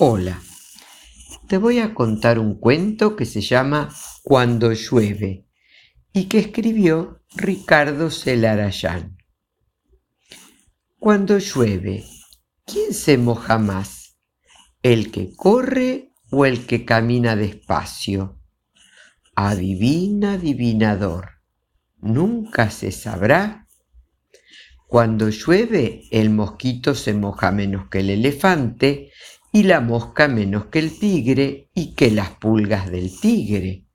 Hola, 0.00 0.40
te 1.48 1.58
voy 1.58 1.80
a 1.80 1.92
contar 1.92 2.38
un 2.38 2.54
cuento 2.60 3.16
que 3.16 3.24
se 3.24 3.40
llama 3.40 3.92
Cuando 4.22 4.72
llueve 4.72 5.48
y 6.12 6.26
que 6.26 6.38
escribió 6.38 7.24
Ricardo 7.34 8.08
Celarayán. 8.08 9.18
Cuando 11.00 11.38
llueve, 11.38 12.04
¿quién 12.64 12.94
se 12.94 13.18
moja 13.18 13.58
más? 13.58 14.16
¿El 14.84 15.10
que 15.10 15.34
corre 15.34 16.12
o 16.30 16.46
el 16.46 16.64
que 16.64 16.84
camina 16.84 17.34
despacio? 17.34 18.40
Adivina, 19.34 20.34
adivinador, 20.34 21.40
nunca 21.96 22.70
se 22.70 22.92
sabrá. 22.92 23.66
Cuando 24.86 25.28
llueve, 25.28 26.04
el 26.12 26.30
mosquito 26.30 26.94
se 26.94 27.14
moja 27.14 27.50
menos 27.50 27.88
que 27.88 27.98
el 27.98 28.10
elefante 28.10 29.10
y 29.58 29.64
la 29.64 29.80
mosca 29.80 30.28
menos 30.28 30.66
que 30.66 30.78
el 30.78 31.00
tigre 31.00 31.68
y 31.74 31.96
que 31.96 32.12
las 32.12 32.30
pulgas 32.30 32.92
del 32.92 33.18
tigre. 33.18 33.86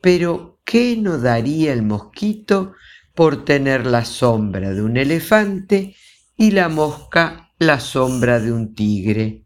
Pero, 0.00 0.62
¿qué 0.64 0.96
no 0.96 1.18
daría 1.18 1.74
el 1.74 1.82
mosquito 1.82 2.72
por 3.14 3.44
tener 3.44 3.84
la 3.84 4.06
sombra 4.06 4.72
de 4.72 4.80
un 4.80 4.96
elefante 4.96 5.94
y 6.38 6.52
la 6.52 6.70
mosca 6.70 7.52
la 7.58 7.80
sombra 7.80 8.40
de 8.40 8.50
un 8.50 8.74
tigre? 8.74 9.44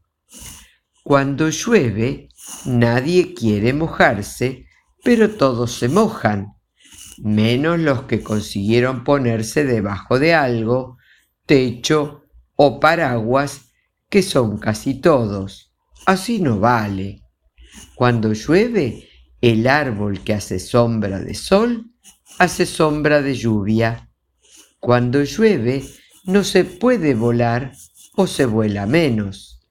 Cuando 1.02 1.48
llueve, 1.48 2.28
nadie 2.64 3.34
quiere 3.34 3.72
mojarse, 3.72 4.66
pero 5.02 5.28
todos 5.28 5.72
se 5.72 5.88
mojan, 5.88 6.52
menos 7.18 7.80
los 7.80 8.04
que 8.04 8.22
consiguieron 8.22 9.02
ponerse 9.02 9.64
debajo 9.64 10.20
de 10.20 10.34
algo, 10.34 10.98
techo 11.46 12.26
o 12.54 12.78
paraguas 12.78 13.71
que 14.12 14.22
son 14.22 14.58
casi 14.58 15.00
todos. 15.00 15.72
Así 16.04 16.38
no 16.38 16.60
vale. 16.60 17.22
Cuando 17.94 18.34
llueve, 18.34 19.08
el 19.40 19.66
árbol 19.66 20.22
que 20.22 20.34
hace 20.34 20.58
sombra 20.58 21.18
de 21.18 21.32
sol, 21.32 21.86
hace 22.38 22.66
sombra 22.66 23.22
de 23.22 23.34
lluvia. 23.34 24.10
Cuando 24.78 25.24
llueve, 25.24 25.86
no 26.24 26.44
se 26.44 26.64
puede 26.64 27.14
volar 27.14 27.72
o 28.14 28.26
se 28.26 28.44
vuela 28.44 28.84
menos. 28.84 29.62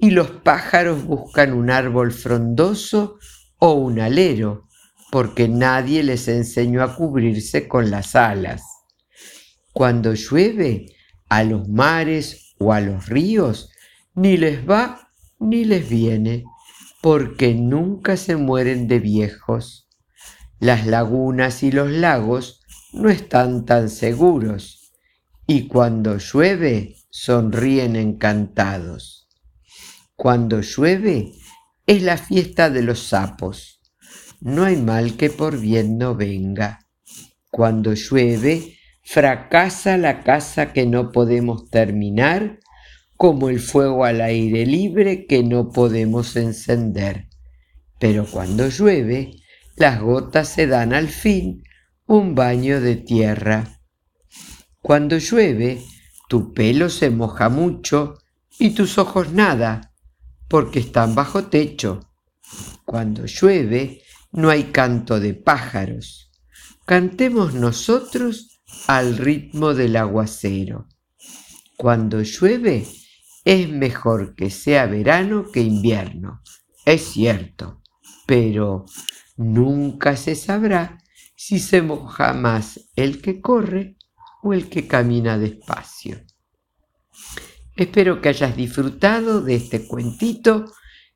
Y 0.00 0.10
los 0.10 0.32
pájaros 0.32 1.04
buscan 1.04 1.52
un 1.52 1.70
árbol 1.70 2.10
frondoso 2.10 3.20
o 3.58 3.74
un 3.74 4.00
alero, 4.00 4.66
porque 5.12 5.46
nadie 5.46 6.02
les 6.02 6.26
enseñó 6.26 6.82
a 6.82 6.96
cubrirse 6.96 7.68
con 7.68 7.92
las 7.92 8.16
alas. 8.16 8.64
Cuando 9.72 10.12
llueve, 10.14 10.86
a 11.28 11.44
los 11.44 11.68
mares 11.68 12.56
o 12.58 12.72
a 12.72 12.80
los 12.80 13.06
ríos 13.06 13.70
ni 14.16 14.38
les 14.38 14.68
va 14.68 15.10
ni 15.38 15.64
les 15.64 15.86
viene, 15.88 16.44
porque 17.02 17.54
nunca 17.54 18.16
se 18.16 18.36
mueren 18.36 18.88
de 18.88 18.98
viejos. 18.98 19.88
Las 20.58 20.86
lagunas 20.86 21.62
y 21.62 21.70
los 21.70 21.90
lagos 21.90 22.62
no 22.92 23.10
están 23.10 23.66
tan 23.66 23.90
seguros, 23.90 24.94
y 25.46 25.68
cuando 25.68 26.16
llueve 26.16 26.96
sonríen 27.10 27.94
encantados. 27.94 29.28
Cuando 30.16 30.62
llueve 30.62 31.34
es 31.86 32.02
la 32.02 32.16
fiesta 32.16 32.70
de 32.70 32.82
los 32.82 33.00
sapos. 33.08 33.82
No 34.40 34.64
hay 34.64 34.76
mal 34.76 35.16
que 35.18 35.28
por 35.28 35.58
bien 35.58 35.98
no 35.98 36.14
venga. 36.14 36.86
Cuando 37.50 37.92
llueve, 37.92 38.78
fracasa 39.04 39.98
la 39.98 40.22
casa 40.24 40.72
que 40.72 40.86
no 40.86 41.12
podemos 41.12 41.68
terminar 41.68 42.60
como 43.16 43.48
el 43.48 43.60
fuego 43.60 44.04
al 44.04 44.20
aire 44.20 44.66
libre 44.66 45.26
que 45.26 45.42
no 45.42 45.70
podemos 45.70 46.36
encender. 46.36 47.28
Pero 47.98 48.26
cuando 48.26 48.68
llueve, 48.68 49.36
las 49.76 50.00
gotas 50.00 50.48
se 50.48 50.66
dan 50.66 50.92
al 50.92 51.08
fin 51.08 51.62
un 52.06 52.34
baño 52.34 52.80
de 52.80 52.96
tierra. 52.96 53.80
Cuando 54.82 55.18
llueve, 55.18 55.82
tu 56.28 56.52
pelo 56.52 56.90
se 56.90 57.10
moja 57.10 57.48
mucho 57.48 58.14
y 58.58 58.70
tus 58.70 58.98
ojos 58.98 59.32
nada, 59.32 59.92
porque 60.48 60.78
están 60.78 61.14
bajo 61.14 61.44
techo. 61.44 62.00
Cuando 62.84 63.26
llueve, 63.26 64.02
no 64.32 64.50
hay 64.50 64.64
canto 64.64 65.18
de 65.18 65.34
pájaros. 65.34 66.30
Cantemos 66.84 67.54
nosotros 67.54 68.60
al 68.86 69.16
ritmo 69.16 69.74
del 69.74 69.96
aguacero. 69.96 70.86
Cuando 71.76 72.22
llueve, 72.22 72.86
es 73.46 73.68
mejor 73.68 74.34
que 74.34 74.50
sea 74.50 74.86
verano 74.86 75.46
que 75.52 75.60
invierno, 75.60 76.42
es 76.84 77.02
cierto, 77.02 77.80
pero 78.26 78.86
nunca 79.36 80.16
se 80.16 80.34
sabrá 80.34 80.98
si 81.36 81.60
se 81.60 81.80
moja 81.80 82.32
más 82.32 82.90
el 82.96 83.22
que 83.22 83.40
corre 83.40 83.98
o 84.42 84.52
el 84.52 84.68
que 84.68 84.88
camina 84.88 85.38
despacio. 85.38 86.24
Espero 87.76 88.20
que 88.20 88.30
hayas 88.30 88.56
disfrutado 88.56 89.40
de 89.40 89.54
este 89.54 89.86
cuentito, 89.86 90.64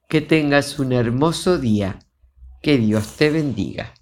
que 0.09 0.21
tengas 0.21 0.79
un 0.79 0.93
hermoso 0.93 1.59
día, 1.59 1.99
que 2.63 2.79
Dios 2.79 3.17
te 3.17 3.31
bendiga. 3.31 3.93